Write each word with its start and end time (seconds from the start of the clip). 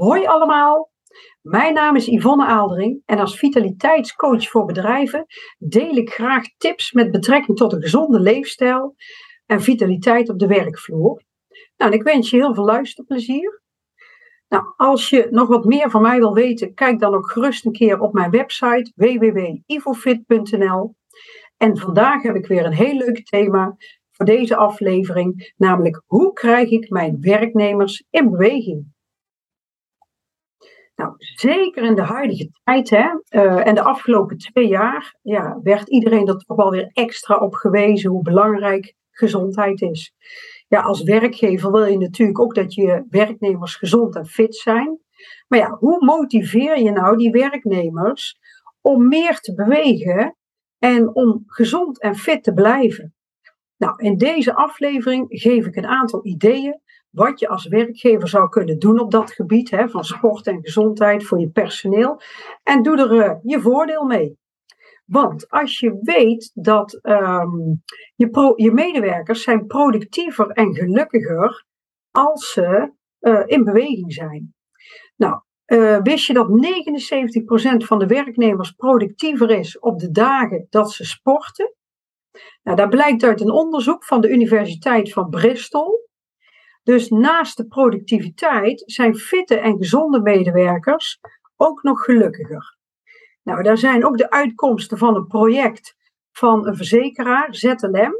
Hoi 0.00 0.26
allemaal, 0.26 0.90
mijn 1.42 1.74
naam 1.74 1.96
is 1.96 2.06
Yvonne 2.06 2.46
Aaldering 2.46 3.02
en 3.04 3.18
als 3.18 3.38
vitaliteitscoach 3.38 4.48
voor 4.48 4.64
bedrijven 4.64 5.26
deel 5.58 5.96
ik 5.96 6.10
graag 6.10 6.44
tips 6.56 6.92
met 6.92 7.10
betrekking 7.10 7.56
tot 7.56 7.72
een 7.72 7.82
gezonde 7.82 8.20
leefstijl 8.20 8.94
en 9.46 9.60
vitaliteit 9.60 10.28
op 10.28 10.38
de 10.38 10.46
werkvloer. 10.46 11.22
Nou, 11.76 11.92
en 11.92 11.98
ik 11.98 12.02
wens 12.02 12.30
je 12.30 12.36
heel 12.36 12.54
veel 12.54 12.64
luisterplezier. 12.64 13.62
Nou, 14.48 14.64
als 14.76 15.10
je 15.10 15.28
nog 15.30 15.48
wat 15.48 15.64
meer 15.64 15.90
van 15.90 16.02
mij 16.02 16.18
wil 16.18 16.34
weten, 16.34 16.74
kijk 16.74 16.98
dan 16.98 17.14
ook 17.14 17.30
gerust 17.30 17.64
een 17.64 17.72
keer 17.72 18.00
op 18.00 18.12
mijn 18.12 18.30
website 18.30 18.92
www.ivofit.nl. 18.94 20.94
En 21.56 21.78
vandaag 21.78 22.22
heb 22.22 22.34
ik 22.34 22.46
weer 22.46 22.64
een 22.64 22.72
heel 22.72 22.96
leuk 22.96 23.24
thema 23.24 23.76
voor 24.10 24.26
deze 24.26 24.56
aflevering, 24.56 25.52
namelijk 25.56 26.02
hoe 26.06 26.32
krijg 26.32 26.70
ik 26.70 26.90
mijn 26.90 27.16
werknemers 27.20 28.04
in 28.10 28.30
beweging? 28.30 28.98
Nou, 31.00 31.14
zeker 31.18 31.82
in 31.82 31.94
de 31.94 32.02
huidige 32.02 32.50
tijd 32.64 32.90
hè, 32.90 33.08
uh, 33.30 33.66
en 33.66 33.74
de 33.74 33.82
afgelopen 33.82 34.36
twee 34.36 34.68
jaar 34.68 35.14
ja, 35.22 35.60
werd 35.62 35.88
iedereen 35.88 36.28
er 36.28 36.36
toch 36.36 36.56
wel 36.56 36.70
weer 36.70 36.90
extra 36.92 37.36
op 37.36 37.54
gewezen 37.54 38.10
hoe 38.10 38.22
belangrijk 38.22 38.94
gezondheid 39.10 39.80
is. 39.80 40.14
Ja, 40.68 40.80
als 40.80 41.02
werkgever 41.02 41.72
wil 41.72 41.84
je 41.84 41.98
natuurlijk 41.98 42.40
ook 42.40 42.54
dat 42.54 42.74
je 42.74 43.04
werknemers 43.08 43.76
gezond 43.76 44.16
en 44.16 44.26
fit 44.26 44.54
zijn. 44.54 44.98
Maar 45.48 45.58
ja, 45.58 45.70
hoe 45.70 46.04
motiveer 46.04 46.78
je 46.78 46.90
nou 46.90 47.16
die 47.16 47.30
werknemers 47.30 48.38
om 48.80 49.08
meer 49.08 49.38
te 49.38 49.54
bewegen 49.54 50.36
en 50.78 51.14
om 51.14 51.42
gezond 51.46 52.00
en 52.00 52.16
fit 52.16 52.42
te 52.42 52.52
blijven? 52.52 53.14
Nou, 53.76 54.02
in 54.02 54.16
deze 54.16 54.54
aflevering 54.54 55.26
geef 55.28 55.66
ik 55.66 55.76
een 55.76 55.86
aantal 55.86 56.26
ideeën 56.26 56.80
wat 57.10 57.40
je 57.40 57.48
als 57.48 57.66
werkgever 57.66 58.28
zou 58.28 58.48
kunnen 58.48 58.78
doen 58.78 59.00
op 59.00 59.10
dat 59.10 59.32
gebied 59.32 59.70
hè, 59.70 59.88
van 59.88 60.04
sport 60.04 60.46
en 60.46 60.62
gezondheid 60.62 61.24
voor 61.24 61.40
je 61.40 61.50
personeel. 61.50 62.20
En 62.62 62.82
doe 62.82 62.96
er 62.96 63.12
uh, 63.12 63.34
je 63.42 63.60
voordeel 63.60 64.04
mee. 64.04 64.38
Want 65.04 65.48
als 65.48 65.78
je 65.78 65.98
weet 66.00 66.50
dat 66.54 66.98
um, 67.02 67.82
je, 68.14 68.52
je 68.56 68.72
medewerkers 68.72 69.42
zijn 69.42 69.66
productiever 69.66 70.50
en 70.50 70.74
gelukkiger 70.74 71.64
als 72.10 72.52
ze 72.52 72.92
uh, 73.20 73.42
in 73.46 73.64
beweging 73.64 74.12
zijn. 74.12 74.54
Nou, 75.16 75.40
uh, 75.66 75.98
wist 76.02 76.26
je 76.26 76.32
dat 76.32 76.48
79% 77.82 77.86
van 77.86 77.98
de 77.98 78.06
werknemers 78.06 78.70
productiever 78.70 79.50
is 79.50 79.78
op 79.78 79.98
de 79.98 80.10
dagen 80.10 80.66
dat 80.70 80.92
ze 80.92 81.04
sporten? 81.04 81.74
Nou, 82.62 82.76
dat 82.76 82.90
blijkt 82.90 83.22
uit 83.22 83.40
een 83.40 83.50
onderzoek 83.50 84.04
van 84.04 84.20
de 84.20 84.28
Universiteit 84.28 85.12
van 85.12 85.28
Bristol. 85.28 86.08
Dus 86.82 87.08
naast 87.08 87.56
de 87.56 87.66
productiviteit 87.66 88.82
zijn 88.86 89.16
fitte 89.16 89.58
en 89.58 89.76
gezonde 89.76 90.20
medewerkers 90.20 91.20
ook 91.56 91.82
nog 91.82 92.04
gelukkiger. 92.04 92.78
Nou, 93.42 93.62
daar 93.62 93.78
zijn 93.78 94.06
ook 94.06 94.18
de 94.18 94.30
uitkomsten 94.30 94.98
van 94.98 95.16
een 95.16 95.26
project 95.26 95.96
van 96.32 96.66
een 96.66 96.76
verzekeraar, 96.76 97.54
ZLM, 97.54 98.12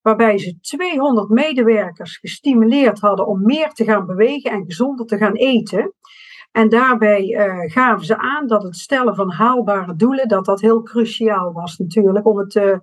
waarbij 0.00 0.38
ze 0.38 0.60
200 0.60 1.28
medewerkers 1.28 2.16
gestimuleerd 2.16 3.00
hadden 3.00 3.26
om 3.26 3.42
meer 3.42 3.68
te 3.72 3.84
gaan 3.84 4.06
bewegen 4.06 4.50
en 4.50 4.64
gezonder 4.64 5.06
te 5.06 5.16
gaan 5.16 5.34
eten. 5.34 5.94
En 6.52 6.68
daarbij 6.68 7.22
uh, 7.22 7.72
gaven 7.72 8.06
ze 8.06 8.18
aan 8.18 8.46
dat 8.46 8.62
het 8.62 8.76
stellen 8.76 9.14
van 9.14 9.30
haalbare 9.30 9.96
doelen, 9.96 10.28
dat 10.28 10.44
dat 10.44 10.60
heel 10.60 10.82
cruciaal 10.82 11.52
was 11.52 11.76
natuurlijk 11.76 12.26
om 12.26 12.38
het 12.38 12.54
uh, 12.54 12.76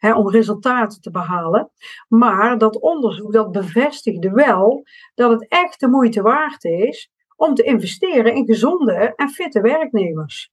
hè, 0.00 0.14
om 0.14 0.30
resultaten 0.30 1.00
te 1.00 1.10
behalen. 1.10 1.70
Maar 2.08 2.58
dat 2.58 2.80
onderzoek 2.80 3.32
dat 3.32 3.52
bevestigde 3.52 4.30
wel 4.30 4.82
dat 5.14 5.30
het 5.30 5.48
echt 5.48 5.80
de 5.80 5.88
moeite 5.88 6.22
waard 6.22 6.64
is 6.64 7.10
om 7.36 7.54
te 7.54 7.62
investeren 7.62 8.34
in 8.34 8.44
gezonde 8.44 9.12
en 9.16 9.28
fitte 9.28 9.60
werknemers. 9.60 10.50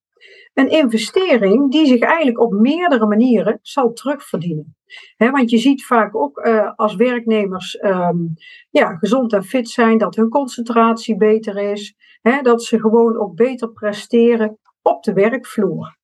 Een 0.54 0.70
investering 0.70 1.72
die 1.72 1.86
zich 1.86 2.00
eigenlijk 2.00 2.40
op 2.40 2.52
meerdere 2.52 3.06
manieren 3.06 3.60
zal 3.62 3.94
terugverdienen. 3.94 4.76
Want 5.18 5.50
je 5.50 5.58
ziet 5.58 5.86
vaak 5.86 6.16
ook 6.16 6.38
uh, 6.38 6.72
als 6.76 6.96
werknemers 6.96 7.84
um, 7.84 8.34
ja, 8.70 8.96
gezond 8.96 9.34
en 9.34 9.44
fit 9.44 9.70
zijn, 9.70 9.98
dat 9.98 10.16
hun 10.16 10.30
concentratie 10.30 11.18
beter 11.18 11.58
is, 11.58 11.96
dat 12.42 12.64
ze 12.64 12.80
gewoon 12.80 13.18
ook 13.18 13.36
beter 13.36 13.72
presteren 13.72 14.58
op 14.82 15.04
de 15.04 15.14
werkvloer. 15.14 15.98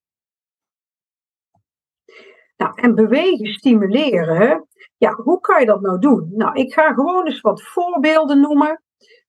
En 2.71 2.95
bewegen 2.95 3.47
stimuleren, 3.47 4.67
ja, 4.97 5.13
hoe 5.13 5.39
kan 5.39 5.59
je 5.59 5.65
dat 5.65 5.81
nou 5.81 5.99
doen? 5.99 6.29
Nou, 6.31 6.59
ik 6.59 6.73
ga 6.73 6.93
gewoon 6.93 7.25
eens 7.25 7.41
wat 7.41 7.63
voorbeelden 7.63 8.39
noemen, 8.41 8.83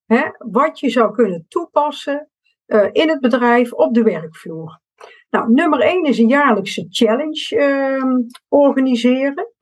hè, 0.06 0.22
wat 0.38 0.80
je 0.80 0.90
zou 0.90 1.14
kunnen 1.14 1.46
toepassen 1.48 2.28
uh, 2.66 2.88
in 2.92 3.08
het 3.08 3.20
bedrijf 3.20 3.72
op 3.72 3.94
de 3.94 4.02
werkvloer. 4.02 4.80
Nou, 5.30 5.52
nummer 5.52 5.80
1 5.80 6.04
is 6.04 6.18
een 6.18 6.28
jaarlijkse 6.28 6.86
challenge 6.88 7.56
uh, 7.56 8.26
organiseren. 8.48 9.52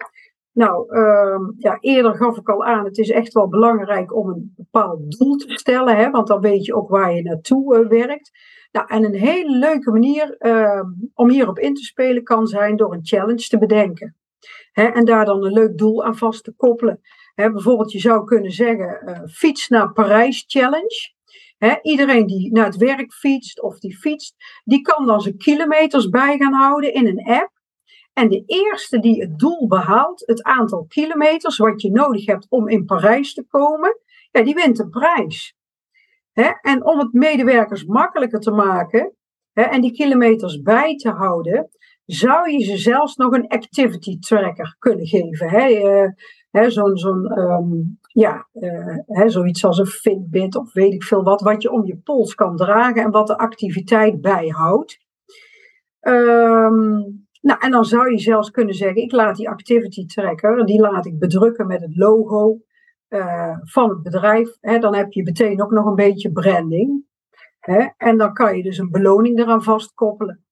Nou, 0.52 0.96
uh, 0.96 1.38
ja, 1.56 1.78
eerder 1.80 2.14
gaf 2.14 2.36
ik 2.36 2.48
al 2.48 2.64
aan, 2.64 2.84
het 2.84 2.98
is 2.98 3.10
echt 3.10 3.32
wel 3.32 3.48
belangrijk 3.48 4.16
om 4.16 4.28
een 4.28 4.52
bepaald 4.56 5.18
doel 5.18 5.36
te 5.36 5.52
stellen, 5.58 5.96
hè, 5.96 6.10
want 6.10 6.26
dan 6.26 6.40
weet 6.40 6.64
je 6.64 6.74
ook 6.74 6.88
waar 6.88 7.14
je 7.14 7.22
naartoe 7.22 7.78
uh, 7.78 7.88
werkt. 7.88 8.30
Nou, 8.72 8.86
en 8.88 9.04
een 9.04 9.14
hele 9.14 9.58
leuke 9.58 9.90
manier 9.90 10.36
uh, 10.38 10.82
om 11.14 11.30
hierop 11.30 11.58
in 11.58 11.74
te 11.74 11.82
spelen 11.82 12.22
kan 12.22 12.46
zijn 12.46 12.76
door 12.76 12.92
een 12.92 13.06
challenge 13.06 13.46
te 13.46 13.58
bedenken. 13.58 14.16
Hè, 14.72 14.84
en 14.84 15.04
daar 15.04 15.24
dan 15.24 15.44
een 15.44 15.52
leuk 15.52 15.78
doel 15.78 16.04
aan 16.04 16.16
vast 16.16 16.44
te 16.44 16.54
koppelen. 16.56 17.00
Hè, 17.34 17.50
bijvoorbeeld, 17.50 17.92
je 17.92 17.98
zou 17.98 18.24
kunnen 18.24 18.52
zeggen: 18.52 19.02
uh, 19.04 19.18
fiets 19.24 19.68
naar 19.68 19.92
Parijs 19.92 20.44
challenge. 20.46 21.14
Iedereen 21.82 22.26
die 22.26 22.52
naar 22.52 22.64
het 22.64 22.76
werk 22.76 23.12
fietst 23.12 23.62
of 23.62 23.78
die 23.78 23.96
fietst, 23.96 24.34
die 24.64 24.80
kan 24.80 25.06
dan 25.06 25.20
zijn 25.20 25.36
kilometers 25.36 26.08
bij 26.08 26.36
gaan 26.36 26.52
houden 26.52 26.94
in 26.94 27.06
een 27.06 27.24
app. 27.24 27.61
En 28.12 28.28
de 28.28 28.42
eerste 28.46 28.98
die 28.98 29.20
het 29.20 29.38
doel 29.38 29.66
behaalt, 29.68 30.26
het 30.26 30.42
aantal 30.42 30.84
kilometers 30.88 31.56
wat 31.56 31.82
je 31.82 31.90
nodig 31.90 32.26
hebt 32.26 32.46
om 32.48 32.68
in 32.68 32.84
Parijs 32.84 33.34
te 33.34 33.46
komen, 33.48 33.98
ja, 34.30 34.42
die 34.42 34.54
wint 34.54 34.76
de 34.76 34.88
prijs. 34.88 35.56
En 36.60 36.84
om 36.84 36.98
het 36.98 37.12
medewerkers 37.12 37.84
makkelijker 37.84 38.40
te 38.40 38.50
maken 38.50 39.14
en 39.52 39.80
die 39.80 39.92
kilometers 39.92 40.62
bij 40.62 40.96
te 40.96 41.10
houden, 41.10 41.70
zou 42.04 42.50
je 42.50 42.64
ze 42.64 42.76
zelfs 42.76 43.16
nog 43.16 43.32
een 43.32 43.48
activity 43.48 44.18
tracker 44.18 44.76
kunnen 44.78 45.06
geven. 45.06 45.48
Hè? 45.48 45.68
Uh, 46.52 46.68
zo'n, 46.68 46.96
zo'n 46.96 47.38
um, 47.38 47.98
ja, 48.08 48.48
uh, 48.52 49.26
zoiets 49.26 49.64
als 49.64 49.78
een 49.78 49.86
Fitbit 49.86 50.56
of 50.56 50.72
weet 50.72 50.92
ik 50.92 51.02
veel 51.02 51.22
wat, 51.22 51.40
wat 51.40 51.62
je 51.62 51.70
om 51.70 51.86
je 51.86 51.96
pols 51.96 52.34
kan 52.34 52.56
dragen 52.56 53.02
en 53.02 53.10
wat 53.10 53.26
de 53.26 53.38
activiteit 53.38 54.20
bijhoudt. 54.20 54.98
Um, 56.00 57.26
nou, 57.42 57.60
en 57.60 57.70
dan 57.70 57.84
zou 57.84 58.10
je 58.10 58.18
zelfs 58.18 58.50
kunnen 58.50 58.74
zeggen, 58.74 59.02
ik 59.02 59.12
laat 59.12 59.36
die 59.36 59.48
activity 59.48 60.06
tracker, 60.06 60.66
die 60.66 60.80
laat 60.80 61.06
ik 61.06 61.18
bedrukken 61.18 61.66
met 61.66 61.80
het 61.80 61.96
logo 61.96 62.58
uh, 63.08 63.56
van 63.62 63.88
het 63.88 64.02
bedrijf. 64.02 64.56
Hè, 64.60 64.78
dan 64.78 64.94
heb 64.94 65.12
je 65.12 65.22
meteen 65.22 65.62
ook 65.62 65.70
nog 65.70 65.86
een 65.86 65.94
beetje 65.94 66.32
branding. 66.32 67.04
Hè, 67.58 67.88
en 67.96 68.18
dan 68.18 68.32
kan 68.32 68.56
je 68.56 68.62
dus 68.62 68.78
een 68.78 68.90
beloning 68.90 69.38
eraan 69.38 69.62
vastkoppelen. 69.62 70.44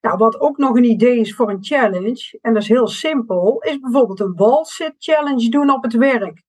Nou, 0.00 0.16
wat 0.16 0.40
ook 0.40 0.56
nog 0.56 0.76
een 0.76 0.84
idee 0.84 1.18
is 1.18 1.34
voor 1.34 1.50
een 1.50 1.64
challenge, 1.64 2.38
en 2.40 2.52
dat 2.52 2.62
is 2.62 2.68
heel 2.68 2.88
simpel, 2.88 3.60
is 3.60 3.78
bijvoorbeeld 3.78 4.20
een 4.20 4.34
wall-sit 4.34 4.94
challenge 4.98 5.48
doen 5.48 5.70
op 5.70 5.82
het 5.82 5.94
werk. 5.94 6.42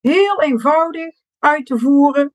Heel 0.00 0.40
eenvoudig 0.40 1.14
uit 1.38 1.66
te 1.66 1.78
voeren. 1.78 2.34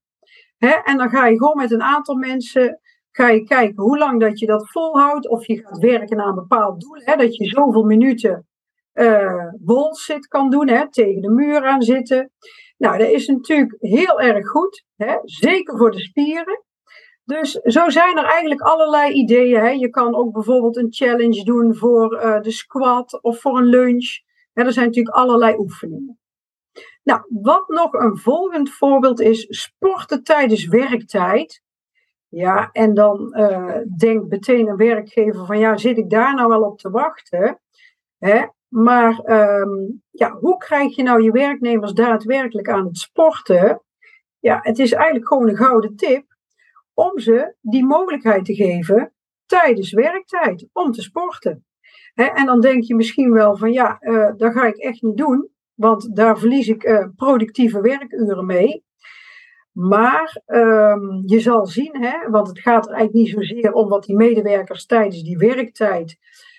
Hè, 0.57 0.73
en 0.83 0.97
dan 0.97 1.09
ga 1.09 1.27
je 1.27 1.37
gewoon 1.37 1.57
met 1.57 1.71
een 1.71 1.81
aantal 1.81 2.15
mensen 2.15 2.79
ga 3.17 3.29
je 3.29 3.43
kijken 3.43 3.83
hoe 3.83 3.97
lang 3.97 4.19
dat 4.19 4.39
je 4.39 4.45
dat 4.45 4.71
volhoudt. 4.71 5.29
Of 5.29 5.47
je 5.47 5.57
gaat 5.57 5.77
werken 5.77 6.19
aan 6.19 6.29
een 6.29 6.35
bepaald 6.35 6.81
doel. 6.81 6.95
Hè, 6.95 7.15
dat 7.15 7.35
je 7.35 7.45
zoveel 7.45 7.83
minuten 7.83 8.47
uh, 8.93 9.91
zit 9.91 10.27
kan 10.27 10.49
doen, 10.49 10.67
hè, 10.67 10.91
tegen 10.91 11.21
de 11.21 11.29
muur 11.29 11.65
aan 11.65 11.81
zitten. 11.81 12.31
Nou, 12.77 12.97
dat 12.97 13.09
is 13.09 13.27
natuurlijk 13.27 13.75
heel 13.79 14.21
erg 14.21 14.47
goed, 14.47 14.85
hè, 14.95 15.17
zeker 15.23 15.77
voor 15.77 15.91
de 15.91 15.99
spieren. 15.99 16.63
Dus 17.23 17.51
zo 17.51 17.89
zijn 17.89 18.17
er 18.17 18.25
eigenlijk 18.25 18.61
allerlei 18.61 19.13
ideeën. 19.13 19.59
Hè. 19.59 19.69
Je 19.69 19.89
kan 19.89 20.15
ook 20.15 20.33
bijvoorbeeld 20.33 20.77
een 20.77 20.93
challenge 20.93 21.43
doen 21.43 21.75
voor 21.75 22.13
uh, 22.13 22.41
de 22.41 22.51
squat 22.51 23.21
of 23.21 23.39
voor 23.39 23.57
een 23.57 23.65
lunch. 23.65 24.19
Hè, 24.53 24.63
er 24.63 24.73
zijn 24.73 24.85
natuurlijk 24.85 25.15
allerlei 25.15 25.57
oefeningen. 25.57 26.19
Nou, 27.03 27.21
wat 27.29 27.67
nog 27.67 27.93
een 27.93 28.17
volgend 28.17 28.69
voorbeeld 28.69 29.19
is, 29.19 29.45
sporten 29.49 30.23
tijdens 30.23 30.67
werktijd. 30.67 31.65
Ja, 32.29 32.69
en 32.71 32.93
dan 32.93 33.33
uh, 33.37 33.77
denkt 33.97 34.29
meteen 34.29 34.67
een 34.67 34.75
werkgever 34.75 35.45
van 35.45 35.59
ja, 35.59 35.77
zit 35.77 35.97
ik 35.97 36.09
daar 36.09 36.35
nou 36.35 36.49
wel 36.49 36.61
op 36.61 36.79
te 36.79 36.89
wachten? 36.89 37.59
Hè? 38.17 38.45
Maar 38.67 39.29
um, 39.61 40.03
ja, 40.11 40.31
hoe 40.31 40.57
krijg 40.57 40.95
je 40.95 41.03
nou 41.03 41.23
je 41.23 41.31
werknemers 41.31 41.93
daadwerkelijk 41.93 42.69
aan 42.69 42.85
het 42.85 42.97
sporten? 42.97 43.81
Ja, 44.39 44.59
het 44.61 44.79
is 44.79 44.91
eigenlijk 44.91 45.27
gewoon 45.27 45.49
een 45.49 45.57
gouden 45.57 45.95
tip 45.95 46.25
om 46.93 47.19
ze 47.19 47.55
die 47.61 47.85
mogelijkheid 47.85 48.45
te 48.45 48.55
geven 48.55 49.13
tijdens 49.45 49.91
werktijd 49.91 50.67
om 50.73 50.91
te 50.91 51.01
sporten. 51.01 51.65
en 52.13 52.45
dan 52.45 52.61
denk 52.61 52.83
je 52.83 52.95
misschien 52.95 53.31
wel 53.31 53.57
van 53.57 53.71
ja, 53.71 53.97
uh, 54.01 54.31
dat 54.37 54.53
ga 54.53 54.65
ik 54.65 54.77
echt 54.77 55.01
niet 55.01 55.17
doen, 55.17 55.49
want 55.73 56.15
daar 56.15 56.39
verlies 56.39 56.67
ik 56.67 56.83
uh, 56.83 57.07
productieve 57.15 57.81
werkuren 57.81 58.45
mee. 58.45 58.85
Maar 59.77 60.41
ehm, 60.45 61.21
je 61.25 61.39
zal 61.39 61.65
zien, 61.65 62.03
hè, 62.03 62.29
want 62.29 62.47
het 62.47 62.59
gaat 62.59 62.85
er 62.85 62.93
eigenlijk 62.93 63.25
niet 63.25 63.35
zozeer 63.35 63.73
om 63.73 63.89
wat 63.89 64.03
die 64.03 64.15
medewerkers 64.15 64.85
tijdens 64.85 65.23
die 65.23 65.37
werktijd, 65.37 66.17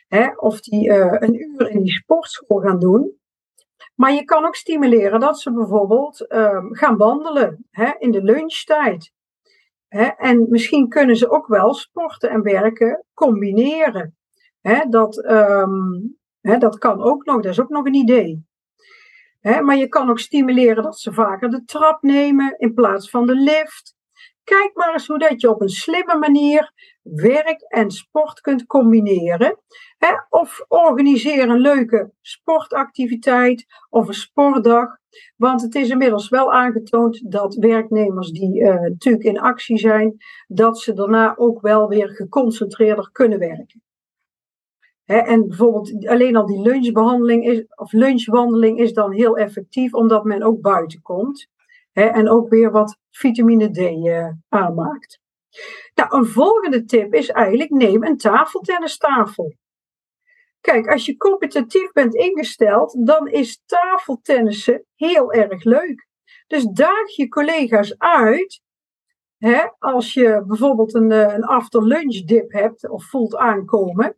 hè, 0.08 0.28
of 0.36 0.60
die 0.60 0.88
uh, 0.88 1.14
een 1.18 1.34
uur 1.34 1.70
in 1.70 1.82
die 1.82 1.92
sportschool 1.92 2.60
gaan 2.60 2.78
doen. 2.78 3.18
Maar 3.94 4.12
je 4.12 4.24
kan 4.24 4.44
ook 4.44 4.54
stimuleren 4.54 5.20
dat 5.20 5.40
ze 5.40 5.52
bijvoorbeeld 5.52 6.32
um, 6.32 6.74
gaan 6.74 6.96
wandelen 6.96 7.66
hè, 7.70 7.90
in 7.98 8.10
de 8.10 8.22
lunchtijd. 8.22 9.12
Hè, 9.88 10.04
en 10.04 10.46
misschien 10.48 10.88
kunnen 10.88 11.16
ze 11.16 11.30
ook 11.30 11.46
wel 11.46 11.74
sporten 11.74 12.30
en 12.30 12.42
werken 12.42 13.04
combineren. 13.14 14.16
Hè, 14.60 14.84
dat, 14.88 15.24
um, 15.24 16.16
dat 16.40 16.78
kan 16.78 17.02
ook 17.02 17.24
nog, 17.24 17.42
dat 17.42 17.52
is 17.52 17.60
ook 17.60 17.68
nog 17.68 17.86
een 17.86 17.94
idee 17.94 18.47
maar 19.40 19.76
je 19.76 19.88
kan 19.88 20.10
ook 20.10 20.18
stimuleren 20.18 20.82
dat 20.82 20.98
ze 20.98 21.12
vaker 21.12 21.50
de 21.50 21.64
trap 21.64 22.02
nemen 22.02 22.58
in 22.58 22.74
plaats 22.74 23.10
van 23.10 23.26
de 23.26 23.34
lift. 23.34 23.96
Kijk 24.44 24.70
maar 24.74 24.92
eens 24.92 25.06
hoe 25.06 25.18
dat 25.18 25.40
je 25.40 25.50
op 25.50 25.60
een 25.60 25.68
slimme 25.68 26.18
manier 26.18 26.72
werk 27.02 27.60
en 27.60 27.90
sport 27.90 28.40
kunt 28.40 28.66
combineren. 28.66 29.58
of 30.28 30.64
organiseer 30.68 31.48
een 31.48 31.60
leuke 31.60 32.12
sportactiviteit 32.20 33.66
of 33.88 34.08
een 34.08 34.14
sportdag. 34.14 34.96
Want 35.36 35.62
het 35.62 35.74
is 35.74 35.88
inmiddels 35.88 36.28
wel 36.28 36.52
aangetoond 36.52 37.32
dat 37.32 37.54
werknemers 37.54 38.30
die 38.30 38.60
uh, 38.60 38.80
natuurlijk 38.80 39.24
in 39.24 39.40
actie 39.40 39.78
zijn, 39.78 40.16
dat 40.46 40.78
ze 40.78 40.92
daarna 40.92 41.36
ook 41.36 41.60
wel 41.60 41.88
weer 41.88 42.08
geconcentreerder 42.08 43.10
kunnen 43.12 43.38
werken 43.38 43.82
en 45.16 45.48
bijvoorbeeld 45.48 46.06
alleen 46.06 46.36
al 46.36 46.46
die 46.46 46.60
lunchbehandeling 46.60 47.44
is, 47.44 47.64
of 47.74 47.92
lunchwandeling 47.92 48.78
is 48.78 48.92
dan 48.92 49.12
heel 49.12 49.36
effectief, 49.36 49.94
omdat 49.94 50.24
men 50.24 50.42
ook 50.42 50.60
buiten 50.60 51.02
komt. 51.02 51.48
en 51.92 52.28
ook 52.28 52.48
weer 52.48 52.70
wat 52.70 52.98
vitamine 53.10 53.70
D 53.70 53.78
uh, 53.78 54.28
aanmaakt. 54.48 55.20
Nou, 55.94 56.16
een 56.16 56.26
volgende 56.26 56.84
tip 56.84 57.14
is 57.14 57.28
eigenlijk: 57.28 57.70
neem 57.70 58.04
een 58.04 58.16
tafeltennistafel. 58.16 59.54
Kijk, 60.60 60.86
als 60.88 61.06
je 61.06 61.16
competitief 61.16 61.92
bent 61.92 62.14
ingesteld, 62.14 63.06
dan 63.06 63.28
is 63.28 63.62
tafeltennissen 63.66 64.84
heel 64.94 65.32
erg 65.32 65.64
leuk. 65.64 66.06
Dus 66.46 66.64
daag 66.64 67.10
je 67.16 67.28
collega's 67.28 67.98
uit. 67.98 68.60
als 69.78 70.14
je 70.14 70.44
bijvoorbeeld 70.46 70.94
een, 70.94 71.12
eh, 71.12 71.34
een 71.34 71.44
after 71.44 71.82
lunch 71.82 72.24
dip 72.24 72.52
hebt 72.52 72.88
of 72.88 73.04
voelt 73.04 73.36
aankomen, 73.36 74.16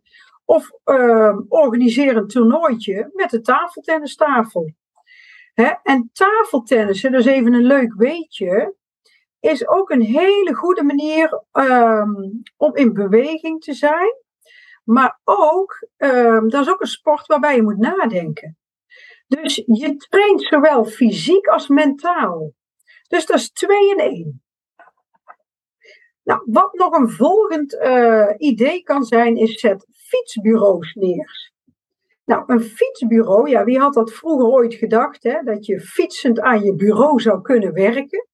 of 0.51 0.71
uh, 0.85 1.37
organiseer 1.47 2.17
een 2.17 2.27
toernooitje 2.27 3.09
met 3.13 3.29
de 3.29 3.41
tafeltennistafel. 3.41 4.73
Hè? 5.53 5.71
En 5.83 6.09
tafeltennissen, 6.13 7.11
dus 7.11 7.25
even 7.25 7.53
een 7.53 7.65
leuk 7.65 7.93
weetje, 7.93 8.75
is 9.39 9.67
ook 9.67 9.89
een 9.89 10.01
hele 10.01 10.53
goede 10.53 10.83
manier 10.83 11.43
um, 11.51 12.41
om 12.57 12.75
in 12.75 12.93
beweging 12.93 13.61
te 13.61 13.73
zijn. 13.73 14.13
Maar 14.83 15.19
ook, 15.23 15.87
um, 15.97 16.49
dat 16.49 16.61
is 16.61 16.71
ook 16.71 16.81
een 16.81 16.87
sport 16.87 17.27
waarbij 17.27 17.55
je 17.55 17.63
moet 17.63 17.77
nadenken. 17.77 18.57
Dus 19.27 19.55
je 19.65 19.95
traint 19.97 20.41
zowel 20.41 20.85
fysiek 20.85 21.47
als 21.47 21.67
mentaal. 21.67 22.51
Dus 23.07 23.25
dat 23.25 23.37
is 23.37 23.51
twee 23.51 23.89
in 23.89 23.99
één. 23.99 24.43
Nou, 26.23 26.41
wat 26.45 26.73
nog 26.73 26.93
een 26.93 27.09
volgend 27.09 27.73
uh, 27.73 28.33
idee 28.37 28.83
kan 28.83 29.03
zijn, 29.03 29.37
is 29.37 29.59
zet 29.59 29.85
fietsbureaus 30.11 30.93
neer. 30.93 31.51
Nou, 32.25 32.43
een 32.47 32.61
fietsbureau, 32.61 33.49
ja, 33.49 33.63
wie 33.63 33.79
had 33.79 33.93
dat 33.93 34.13
vroeger 34.13 34.47
ooit 34.47 34.73
gedacht, 34.73 35.23
hè, 35.23 35.41
dat 35.43 35.65
je 35.65 35.79
fietsend 35.79 36.39
aan 36.39 36.63
je 36.63 36.75
bureau 36.75 37.19
zou 37.19 37.41
kunnen 37.41 37.73
werken? 37.73 38.27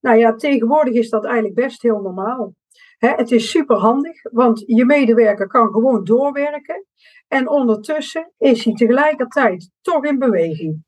Nou 0.00 0.18
ja, 0.18 0.34
tegenwoordig 0.34 0.94
is 0.94 1.10
dat 1.10 1.24
eigenlijk 1.24 1.54
best 1.54 1.82
heel 1.82 2.00
normaal. 2.00 2.54
Hè, 2.98 3.08
het 3.08 3.30
is 3.30 3.50
super 3.50 3.76
handig, 3.76 4.22
want 4.22 4.62
je 4.66 4.84
medewerker 4.84 5.46
kan 5.46 5.72
gewoon 5.72 6.04
doorwerken 6.04 6.86
en 7.28 7.48
ondertussen 7.48 8.32
is 8.38 8.64
hij 8.64 8.74
tegelijkertijd 8.74 9.70
toch 9.80 10.04
in 10.04 10.18
beweging. 10.18 10.84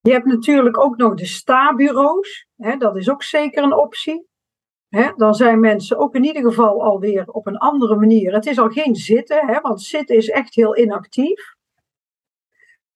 Je 0.00 0.12
hebt 0.12 0.26
natuurlijk 0.26 0.78
ook 0.78 0.96
nog 0.96 1.14
de 1.14 1.26
sta-bureaus. 1.26 2.46
Dat 2.78 2.96
is 2.96 3.10
ook 3.10 3.22
zeker 3.22 3.62
een 3.62 3.76
optie. 3.76 4.26
Dan 5.16 5.34
zijn 5.34 5.60
mensen 5.60 5.98
ook 5.98 6.14
in 6.14 6.24
ieder 6.24 6.42
geval 6.42 6.82
alweer 6.82 7.24
op 7.26 7.46
een 7.46 7.58
andere 7.58 7.96
manier. 7.96 8.32
Het 8.32 8.46
is 8.46 8.58
al 8.58 8.68
geen 8.68 8.94
zitten, 8.94 9.46
hè, 9.46 9.60
want 9.60 9.82
zitten 9.82 10.16
is 10.16 10.28
echt 10.28 10.54
heel 10.54 10.76
inactief. 10.76 11.56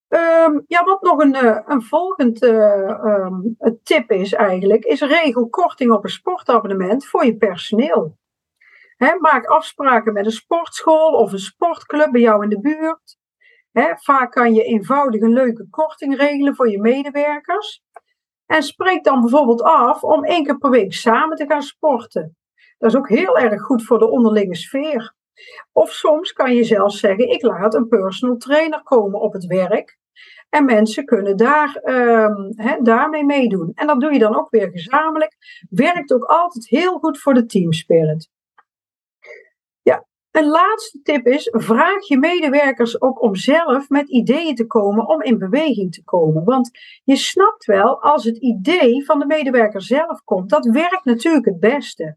Um, 0.08 0.64
ja, 0.66 0.84
wat 0.84 1.02
nog 1.02 1.18
een, 1.18 1.34
uh, 1.34 1.58
een 1.66 1.82
volgend 1.82 2.42
uh, 2.42 3.04
um, 3.04 3.56
tip 3.82 4.10
is 4.10 4.32
eigenlijk, 4.32 4.84
is 4.84 5.00
regel 5.00 5.48
korting 5.48 5.92
op 5.92 6.04
een 6.04 6.10
sportabonnement 6.10 7.06
voor 7.06 7.24
je 7.24 7.36
personeel. 7.36 8.16
Maak 9.18 9.46
afspraken 9.46 10.12
met 10.12 10.24
een 10.24 10.32
sportschool 10.32 11.12
of 11.12 11.32
een 11.32 11.38
sportclub 11.38 12.10
bij 12.10 12.20
jou 12.20 12.42
in 12.42 12.48
de 12.48 12.60
buurt. 12.60 13.16
Vaak 14.00 14.32
kan 14.32 14.54
je 14.54 14.64
eenvoudig 14.64 15.20
een 15.20 15.32
leuke 15.32 15.66
korting 15.70 16.16
regelen 16.16 16.56
voor 16.56 16.70
je 16.70 16.80
medewerkers. 16.80 17.82
En 18.52 18.62
spreek 18.62 19.04
dan 19.04 19.20
bijvoorbeeld 19.20 19.62
af 19.62 20.02
om 20.02 20.24
één 20.24 20.44
keer 20.44 20.58
per 20.58 20.70
week 20.70 20.92
samen 20.92 21.36
te 21.36 21.46
gaan 21.46 21.62
sporten. 21.62 22.36
Dat 22.78 22.90
is 22.90 22.96
ook 22.96 23.08
heel 23.08 23.38
erg 23.38 23.62
goed 23.62 23.84
voor 23.84 23.98
de 23.98 24.10
onderlinge 24.10 24.56
sfeer. 24.56 25.14
Of 25.72 25.90
soms 25.90 26.32
kan 26.32 26.54
je 26.54 26.64
zelfs 26.64 27.00
zeggen: 27.00 27.30
ik 27.30 27.42
laat 27.42 27.74
een 27.74 27.88
personal 27.88 28.36
trainer 28.36 28.82
komen 28.82 29.20
op 29.20 29.32
het 29.32 29.46
werk. 29.46 29.98
En 30.48 30.64
mensen 30.64 31.04
kunnen 31.04 31.36
daar, 31.36 31.80
um, 31.84 32.54
daarmee 32.84 33.24
meedoen. 33.24 33.72
En 33.74 33.86
dat 33.86 34.00
doe 34.00 34.12
je 34.12 34.18
dan 34.18 34.36
ook 34.36 34.50
weer 34.50 34.70
gezamenlijk. 34.70 35.36
Werkt 35.70 36.12
ook 36.12 36.24
altijd 36.24 36.68
heel 36.68 36.98
goed 36.98 37.18
voor 37.18 37.34
de 37.34 37.46
teamspirit. 37.46 38.30
Een 40.32 40.46
laatste 40.46 41.02
tip 41.02 41.26
is: 41.26 41.48
vraag 41.52 42.06
je 42.08 42.18
medewerkers 42.18 43.00
ook 43.00 43.22
om 43.22 43.34
zelf 43.34 43.88
met 43.88 44.08
ideeën 44.08 44.54
te 44.54 44.66
komen 44.66 45.08
om 45.08 45.22
in 45.22 45.38
beweging 45.38 45.92
te 45.92 46.04
komen. 46.04 46.44
Want 46.44 46.70
je 47.04 47.16
snapt 47.16 47.64
wel, 47.64 48.02
als 48.02 48.24
het 48.24 48.36
idee 48.36 49.04
van 49.04 49.18
de 49.18 49.26
medewerker 49.26 49.82
zelf 49.82 50.24
komt, 50.24 50.50
dat 50.50 50.64
werkt 50.64 51.04
natuurlijk 51.04 51.44
het 51.44 51.60
beste. 51.60 52.16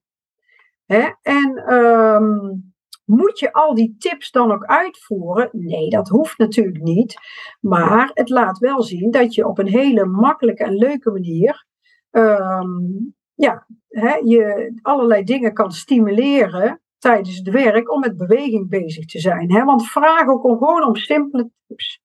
Hè? 0.85 1.09
En 1.21 1.73
um, 1.73 2.73
moet 3.06 3.39
je 3.39 3.53
al 3.53 3.73
die 3.75 3.95
tips 3.97 4.31
dan 4.31 4.51
ook 4.51 4.65
uitvoeren? 4.65 5.50
Nee, 5.51 5.89
dat 5.89 6.07
hoeft 6.07 6.38
natuurlijk 6.38 6.83
niet. 6.83 7.15
Maar 7.59 8.12
het 8.13 8.29
laat 8.29 8.57
wel 8.57 8.83
zien 8.83 9.12
dat 9.12 9.33
je 9.33 9.47
op 9.47 9.57
een 9.57 9.67
hele 9.67 10.06
makkelijke 10.06 10.63
en 10.63 10.75
leuke 10.75 11.12
manier. 11.12 11.65
Um, 12.12 13.15
ja, 13.34 13.67
hè, 13.88 14.15
je 14.15 14.74
allerlei 14.81 15.24
dingen 15.24 15.53
kan 15.53 15.72
stimuleren 15.72 16.79
tijdens 17.05 17.38
het 17.38 17.50
werk 17.50 17.91
om 17.91 18.00
met 18.00 18.17
beweging 18.17 18.69
bezig 18.69 19.05
te 19.05 19.19
zijn. 19.19 19.51
Hè? 19.51 19.63
Want 19.63 19.88
vraag 19.88 20.27
ook 20.27 20.41
gewoon 20.41 20.83
om 20.83 20.95
simpele 20.95 21.50
tips. 21.67 22.01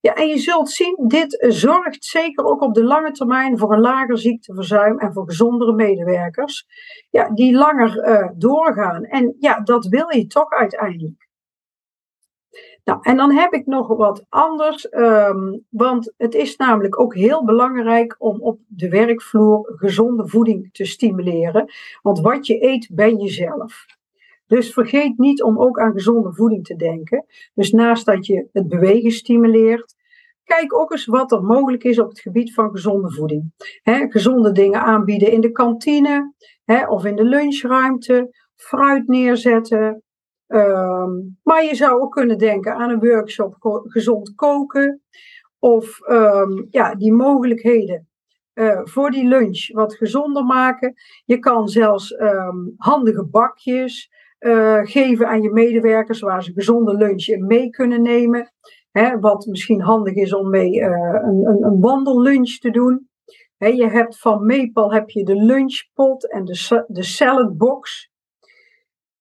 Ja, 0.00 0.14
en 0.14 0.26
je 0.26 0.38
zult 0.38 0.70
zien, 0.70 1.04
dit 1.06 1.44
zorgt 1.48 2.04
zeker 2.04 2.44
ook 2.44 2.62
op 2.62 2.74
de 2.74 2.84
lange 2.84 3.10
termijn 3.10 3.58
voor 3.58 3.72
een 3.72 3.80
lager 3.80 4.18
ziekteverzuim 4.18 4.98
en 4.98 5.12
voor 5.12 5.26
gezondere 5.26 5.72
medewerkers, 5.72 6.66
ja, 7.10 7.30
die 7.30 7.54
langer 7.54 8.08
uh, 8.08 8.28
doorgaan. 8.36 9.04
En 9.04 9.36
ja, 9.38 9.60
dat 9.60 9.86
wil 9.86 10.16
je 10.16 10.26
toch 10.26 10.50
uiteindelijk. 10.50 11.28
Nou, 12.84 12.98
en 13.02 13.16
dan 13.16 13.32
heb 13.32 13.52
ik 13.52 13.66
nog 13.66 13.86
wat 13.86 14.26
anders, 14.28 14.92
um, 14.92 15.66
want 15.68 16.12
het 16.16 16.34
is 16.34 16.56
namelijk 16.56 17.00
ook 17.00 17.14
heel 17.14 17.44
belangrijk 17.44 18.14
om 18.18 18.40
op 18.40 18.60
de 18.66 18.88
werkvloer 18.88 19.72
gezonde 19.76 20.28
voeding 20.28 20.72
te 20.72 20.84
stimuleren. 20.84 21.72
Want 22.02 22.20
wat 22.20 22.46
je 22.46 22.64
eet, 22.64 22.88
ben 22.92 23.18
je 23.18 23.28
zelf. 23.28 24.00
Dus 24.52 24.72
vergeet 24.72 25.18
niet 25.18 25.42
om 25.42 25.58
ook 25.58 25.78
aan 25.78 25.92
gezonde 25.92 26.34
voeding 26.34 26.64
te 26.64 26.76
denken. 26.76 27.24
Dus 27.54 27.70
naast 27.70 28.06
dat 28.06 28.26
je 28.26 28.48
het 28.52 28.68
bewegen 28.68 29.10
stimuleert, 29.10 29.94
kijk 30.44 30.74
ook 30.74 30.90
eens 30.90 31.06
wat 31.06 31.32
er 31.32 31.42
mogelijk 31.42 31.84
is 31.84 31.98
op 31.98 32.08
het 32.08 32.20
gebied 32.20 32.54
van 32.54 32.70
gezonde 32.70 33.12
voeding. 33.12 33.52
gezonde 34.08 34.52
dingen 34.52 34.80
aanbieden 34.80 35.32
in 35.32 35.40
de 35.40 35.52
kantine 35.52 36.34
of 36.88 37.04
in 37.04 37.16
de 37.16 37.24
lunchruimte, 37.24 38.36
fruit 38.54 39.08
neerzetten. 39.08 40.02
Ehm, 40.46 41.10
maar 41.42 41.64
je 41.64 41.74
zou 41.74 42.00
ook 42.00 42.12
kunnen 42.12 42.38
denken 42.38 42.74
aan 42.74 42.90
een 42.90 43.00
workshop 43.00 43.56
gezond 43.84 44.34
koken. 44.34 45.02
Of 45.58 46.00
ehm, 46.00 46.64
ja, 46.70 46.94
die 46.94 47.12
mogelijkheden 47.12 48.08
uh, 48.54 48.80
voor 48.84 49.10
die 49.10 49.28
lunch 49.28 49.72
wat 49.72 49.94
gezonder 49.94 50.44
maken. 50.44 50.94
Je 51.24 51.38
kan 51.38 51.68
zelfs 51.68 52.12
um, 52.20 52.74
handige 52.76 53.26
bakjes, 53.26 54.10
uh, 54.42 54.80
geven 54.82 55.26
aan 55.26 55.42
je 55.42 55.50
medewerkers 55.50 56.20
waar 56.20 56.42
ze 56.42 56.52
gezonde 56.52 56.94
lunch 56.94 57.26
in 57.26 57.46
mee 57.46 57.70
kunnen 57.70 58.02
nemen. 58.02 58.52
Wat 59.20 59.46
misschien 59.46 59.80
handig 59.80 60.14
is 60.14 60.34
om 60.34 60.50
mee 60.50 60.72
uh, 60.72 60.86
een, 61.22 61.46
een, 61.46 61.64
een, 61.64 61.80
wandellunch 61.80 62.58
te 62.58 62.70
doen. 62.70 63.08
Je 63.56 63.88
hebt 63.88 64.18
van 64.18 64.46
Maple 64.46 64.94
heb 64.94 65.10
je 65.10 65.24
de 65.24 65.36
lunchpot 65.36 66.32
en 66.32 66.44
de, 66.44 66.84
de 66.86 67.02
saladbox. 67.02 68.10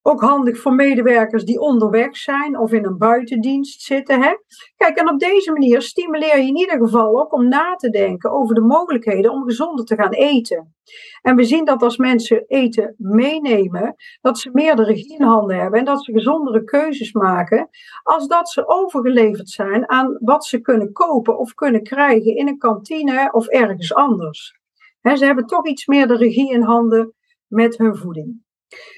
Ook 0.04 0.22
handig 0.22 0.60
voor 0.60 0.74
medewerkers 0.74 1.44
die 1.44 1.60
onderweg 1.60 2.18
zijn 2.18 2.60
of 2.60 2.72
in 2.72 2.86
een 2.86 2.98
buitendienst 2.98 3.82
zitten. 3.82 4.22
Hè? 4.22 4.34
Kijk, 4.76 4.98
en 4.98 5.10
op 5.10 5.20
deze 5.20 5.52
manier 5.52 5.82
stimuleer 5.82 6.38
je 6.38 6.48
in 6.48 6.58
ieder 6.58 6.78
geval 6.78 7.22
ook 7.22 7.34
om 7.34 7.48
na 7.48 7.76
te 7.76 7.90
denken 7.90 8.32
over 8.32 8.56
de 8.56 8.62
mogelijkheden 8.62 9.32
om 9.32 9.44
gezonder 9.44 9.86
te 9.86 9.96
gaan 9.96 10.14
eten. 10.14 10.76
En 11.22 11.36
we 11.36 11.44
zien 11.44 11.66
dat 11.66 11.82
als 11.82 11.98
mensen 11.98 12.44
eten 12.48 12.96
meenemen, 12.98 13.96
dat 14.22 14.40
ze 14.40 14.50
meer 14.54 14.76
de 14.76 14.84
regie 14.84 15.18
in 15.18 15.26
handen 15.26 15.60
hebben 15.60 15.80
en 15.80 15.86
dat 15.86 16.04
ze 16.04 16.12
gezondere 16.12 16.64
keuzes 16.64 17.12
maken, 17.14 17.70
als 18.04 18.28
dat 18.28 18.50
ze 18.50 18.68
overgeleverd 18.68 19.50
zijn 19.50 19.90
aan 19.90 20.18
wat 20.20 20.46
ze 20.46 20.62
kunnen 20.62 20.92
kopen 20.92 21.38
of 21.38 21.54
kunnen 21.54 21.84
krijgen 21.84 22.36
in 22.36 22.48
een 22.48 22.58
kantine 22.58 23.30
of 23.32 23.48
ergens 23.48 23.94
anders. 23.94 24.60
ze 25.02 25.26
hebben 25.26 25.46
toch 25.46 25.68
iets 25.68 25.86
meer 25.86 26.08
de 26.08 26.18
regie 26.18 26.52
in 26.52 26.62
handen 26.62 27.14
met 27.48 27.78
hun 27.78 27.96
voeding. 27.96 28.50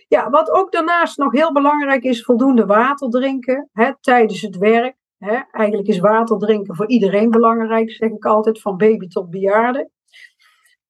Ja, 0.08 0.30
wat 0.30 0.52
ook 0.52 0.72
daarnaast 0.72 1.18
nog 1.18 1.32
heel 1.32 1.54
belangrijk 1.54 2.04
is, 2.04 2.24
voldoende 2.24 2.66
water 2.66 3.10
drinken 3.10 3.70
hè, 3.74 3.92
tijdens 4.00 4.42
het 4.42 4.58
werk. 4.58 4.96
Hè. 5.18 5.40
Eigenlijk 5.52 5.88
is 5.88 6.00
water 6.00 6.38
drinken 6.38 6.76
voor 6.76 6.88
iedereen 6.88 7.30
belangrijk, 7.30 7.92
zeg 7.92 8.10
ik 8.10 8.26
altijd, 8.26 8.62
van 8.62 8.78
baby 8.78 9.08
tot 9.08 9.30
bejaarde. 9.30 9.90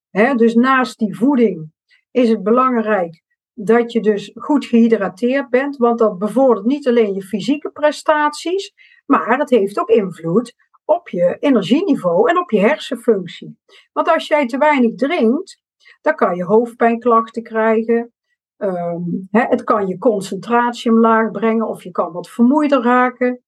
Hè, 0.09 0.35
dus 0.35 0.53
naast 0.53 0.97
die 0.97 1.15
voeding 1.15 1.71
is 2.11 2.29
het 2.29 2.43
belangrijk 2.43 3.23
dat 3.53 3.91
je 3.91 4.01
dus 4.01 4.31
goed 4.33 4.65
gehydrateerd 4.65 5.49
bent, 5.49 5.77
want 5.77 5.99
dat 5.99 6.17
bevordert 6.17 6.65
niet 6.65 6.87
alleen 6.87 7.13
je 7.13 7.21
fysieke 7.21 7.69
prestaties, 7.69 8.73
maar 9.05 9.37
het 9.37 9.49
heeft 9.49 9.79
ook 9.79 9.89
invloed 9.89 10.55
op 10.85 11.09
je 11.09 11.37
energieniveau 11.39 12.29
en 12.29 12.37
op 12.37 12.51
je 12.51 12.59
hersenfunctie. 12.59 13.57
Want 13.91 14.09
als 14.09 14.27
jij 14.27 14.47
te 14.47 14.57
weinig 14.57 14.95
drinkt, 14.95 15.61
dan 16.01 16.15
kan 16.15 16.35
je 16.35 16.43
hoofdpijnklachten 16.43 17.43
krijgen, 17.43 18.12
Ehm, 18.63 19.01
het 19.31 19.63
kan 19.63 19.87
je 19.87 19.97
concentratie 19.97 20.91
omlaag 20.91 21.31
brengen 21.31 21.67
of 21.67 21.83
je 21.83 21.91
kan 21.91 22.11
wat 22.11 22.29
vermoeider 22.29 22.81
raken. 22.81 23.41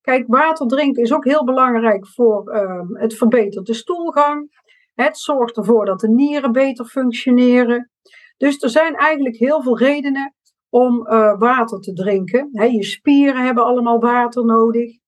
kijk, 0.00 0.24
water 0.26 0.66
drinken 0.66 1.02
is 1.02 1.12
ook 1.12 1.24
heel 1.24 1.44
belangrijk 1.44 2.06
voor 2.06 2.54
um, 2.54 2.96
het 2.96 3.14
verbetert 3.14 3.66
de 3.66 3.74
stoelgang. 3.74 4.62
Het 4.94 5.18
zorgt 5.18 5.56
ervoor 5.56 5.84
dat 5.84 6.00
de 6.00 6.08
nieren 6.08 6.52
beter 6.52 6.84
functioneren. 6.84 7.90
Dus 8.36 8.62
er 8.62 8.70
zijn 8.70 8.94
eigenlijk 8.94 9.36
heel 9.36 9.62
veel 9.62 9.78
redenen 9.78 10.34
om 10.68 11.06
uh, 11.06 11.38
water 11.38 11.80
te 11.80 11.92
drinken. 11.92 12.48
je 12.52 12.84
spieren 12.84 13.44
hebben 13.44 13.64
allemaal 13.64 14.00
water 14.00 14.44
nodig. 14.44 14.98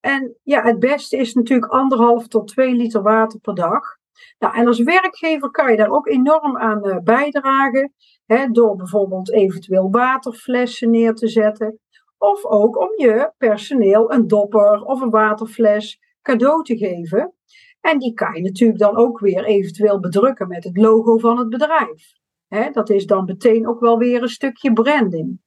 En 0.00 0.36
ja, 0.42 0.62
het 0.62 0.78
beste 0.78 1.16
is 1.16 1.34
natuurlijk 1.34 1.72
anderhalf 1.72 2.28
tot 2.28 2.48
twee 2.48 2.74
liter 2.74 3.02
water 3.02 3.40
per 3.40 3.54
dag. 3.54 3.95
Nou, 4.38 4.56
en 4.56 4.66
als 4.66 4.82
werkgever 4.82 5.50
kan 5.50 5.70
je 5.70 5.76
daar 5.76 5.90
ook 5.90 6.06
enorm 6.06 6.58
aan 6.58 6.86
uh, 6.86 6.98
bijdragen. 6.98 7.92
Hè, 8.26 8.46
door 8.46 8.76
bijvoorbeeld 8.76 9.32
eventueel 9.32 9.90
waterflessen 9.90 10.90
neer 10.90 11.14
te 11.14 11.28
zetten. 11.28 11.78
Of 12.18 12.44
ook 12.44 12.80
om 12.80 12.92
je 12.96 13.32
personeel 13.38 14.12
een 14.12 14.26
dopper 14.26 14.82
of 14.82 15.00
een 15.00 15.10
waterfles 15.10 15.98
cadeau 16.22 16.62
te 16.62 16.76
geven. 16.76 17.34
En 17.80 17.98
die 17.98 18.14
kan 18.14 18.34
je 18.34 18.42
natuurlijk 18.42 18.78
dan 18.78 18.96
ook 18.96 19.20
weer 19.20 19.44
eventueel 19.44 20.00
bedrukken 20.00 20.48
met 20.48 20.64
het 20.64 20.76
logo 20.76 21.18
van 21.18 21.38
het 21.38 21.48
bedrijf. 21.48 22.12
Hè, 22.48 22.70
dat 22.70 22.90
is 22.90 23.06
dan 23.06 23.24
meteen 23.24 23.68
ook 23.68 23.80
wel 23.80 23.98
weer 23.98 24.22
een 24.22 24.28
stukje 24.28 24.72
branding 24.72 25.44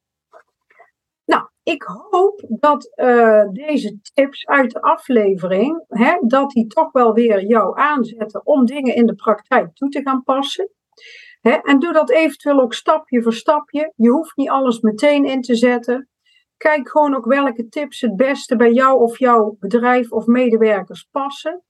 ik 1.72 1.84
hoop 1.84 2.46
dat 2.48 2.92
uh, 2.96 3.44
deze 3.52 4.00
tips 4.14 4.46
uit 4.46 4.72
de 4.72 4.82
aflevering, 4.82 5.84
hè, 5.88 6.18
dat 6.22 6.50
die 6.50 6.68
toch 6.68 6.92
wel 6.92 7.14
weer 7.14 7.46
jou 7.46 7.80
aanzetten 7.80 8.46
om 8.46 8.66
dingen 8.66 8.96
in 8.96 9.06
de 9.06 9.16
praktijk 9.16 9.74
toe 9.74 9.90
te 9.90 10.02
gaan 10.02 10.24
passen. 10.24 10.72
Hè, 11.42 11.52
en 11.52 11.80
doe 11.80 11.94
dat 11.94 12.10
eventueel 12.10 12.62
ook 12.62 12.74
stapje 12.74 13.22
voor 13.22 13.34
stapje. 13.34 13.94
Je 13.96 14.10
hoeft 14.10 14.38
niet 14.38 14.50
alles 14.50 14.80
meteen 14.80 15.26
in 15.26 15.42
te 15.42 15.56
zetten. 15.56 16.10
Kijk 16.58 16.90
gewoon 16.90 17.16
ook 17.16 17.26
welke 17.26 17.68
tips 17.68 18.02
het 18.02 18.16
beste 18.16 18.56
bij 18.56 18.72
jou 18.72 19.00
of 19.00 19.20
jouw 19.20 19.56
bedrijf 19.60 20.12
of 20.12 20.26
medewerkers 20.26 21.08
passen. 21.12 21.64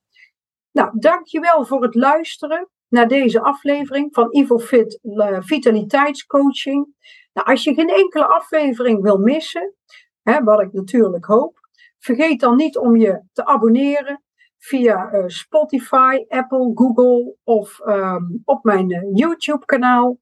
Nou, 0.72 0.89
dankjewel 0.94 1.65
voor 1.65 1.82
het 1.82 1.96
luisteren 1.96 2.70
naar 2.89 3.08
deze 3.08 3.41
aflevering 3.41 4.13
van 4.13 4.31
IvoFit 4.31 5.00
uh, 5.03 5.38
Vitaliteitscoaching. 5.39 6.88
Nou, 7.34 7.48
als 7.48 7.63
je 7.63 7.74
geen 7.74 7.89
enkele 7.89 8.25
aflevering 8.25 9.01
wil 9.01 9.17
missen, 9.17 9.75
hè, 10.22 10.43
wat 10.43 10.62
ik 10.62 10.74
natuurlijk 10.74 11.25
hoop, 11.25 11.60
vergeet 12.00 12.39
dan 12.39 12.55
niet 12.55 12.77
om 12.77 12.96
je 12.96 13.22
te 13.34 13.46
abonneren 13.46 14.24
via 14.58 15.13
uh, 15.13 15.24
Spotify, 15.27 16.25
Apple, 16.27 16.72
Google 16.74 17.36
of 17.43 17.79
um, 17.86 18.41
op 18.46 18.63
mijn 18.63 18.91
uh, 18.91 19.01
YouTube-kanaal. 19.13 20.17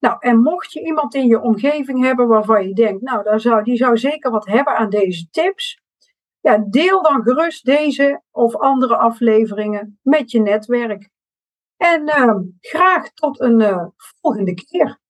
Nou, 0.00 0.16
en 0.18 0.42
mocht 0.42 0.72
je 0.72 0.84
iemand 0.84 1.14
in 1.14 1.26
je 1.26 1.40
omgeving 1.40 2.02
hebben 2.02 2.28
waarvan 2.28 2.68
je 2.68 2.74
denkt, 2.74 3.02
nou, 3.02 3.22
daar 3.22 3.40
zou, 3.40 3.62
die 3.62 3.76
zou 3.76 3.98
zeker 3.98 4.30
wat 4.30 4.46
hebben 4.46 4.76
aan 4.76 4.90
deze 4.90 5.28
tips, 5.30 5.82
ja, 6.40 6.64
deel 6.70 7.02
dan 7.02 7.22
gerust 7.22 7.64
deze 7.64 8.22
of 8.30 8.56
andere 8.56 8.96
afleveringen 8.96 9.98
met 10.02 10.30
je 10.30 10.40
netwerk. 10.40 11.10
En 11.78 12.02
uh, 12.02 12.36
graag 12.60 13.12
tot 13.12 13.40
een 13.40 13.60
uh, 13.60 13.86
volgende 14.20 14.54
keer. 14.54 15.00